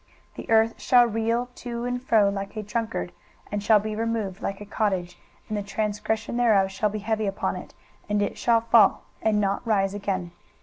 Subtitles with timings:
[0.35, 3.11] 23:024:020 The earth shall reel to and fro like a drunkard,
[3.51, 7.55] and shall be removed like a cottage; and the transgression thereof shall be heavy upon
[7.55, 7.75] it;
[8.09, 10.31] and it shall fall, and not rise again.